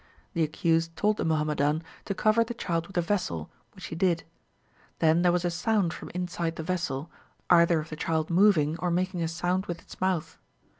[0.33, 4.23] The accused told the Muhammadan to cover the child with a vessel, which he did.
[4.97, 7.11] Then there was a sound from inside the vessel,
[7.51, 10.39] either of the child moving, or making a sound with its mouth.